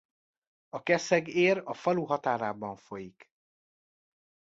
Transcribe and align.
A 0.69 0.83
Keszeg-ér 0.83 1.61
a 1.65 1.73
falu 1.73 2.03
határában 2.03 2.75
folyik. 2.75 3.29